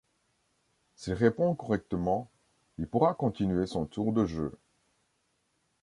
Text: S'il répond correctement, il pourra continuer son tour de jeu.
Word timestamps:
S'il 0.95 1.13
répond 1.13 1.53
correctement, 1.53 2.31
il 2.79 2.87
pourra 2.87 3.13
continuer 3.13 3.67
son 3.67 3.85
tour 3.85 4.11
de 4.13 4.25
jeu. 4.25 4.51